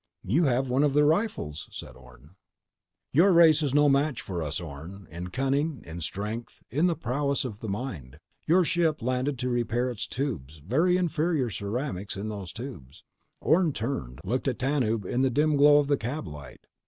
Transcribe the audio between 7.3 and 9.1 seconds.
of the mind. Your ship